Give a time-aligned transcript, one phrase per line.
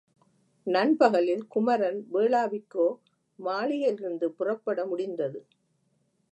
[0.67, 2.87] நண்பகலில் குமரன் வேளாவிக்கோ
[3.39, 5.39] மாளிகையிலிருந்து புறப்பட முடிந்தது.